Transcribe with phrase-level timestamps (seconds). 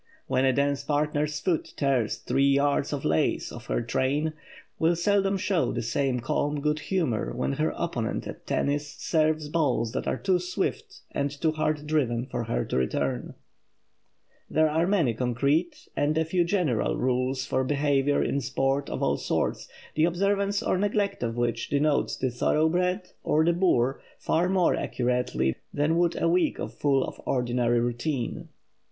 [0.25, 4.33] when a dance partner's foot tears three yards of lace off her train,
[4.79, 9.91] will seldom show the same calm good humor when her opponent at tennis serves balls
[9.91, 13.35] that are too swift and too hard driven for her to return.
[14.49, 19.17] There are many concrete and a few general rules for behavior in sport of all
[19.17, 24.75] sorts, the observance or neglect of which denotes the "thoroughbred" or the boor far more
[24.75, 28.49] accurately than would a week full of ordinary routine.